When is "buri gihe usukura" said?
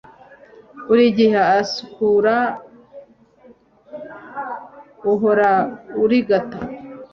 0.85-2.35